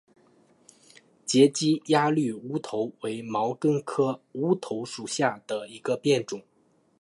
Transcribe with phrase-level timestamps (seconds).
[1.27, 6.41] 截基鸭绿乌头为毛茛科乌头属下的一个变种。